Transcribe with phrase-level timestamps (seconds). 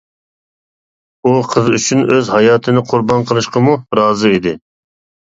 [1.25, 4.55] ئۇ قىز ئۈچۈن ئۆز ھاياتىنى قۇربان قىلىشقىمۇ رازى ئىدى.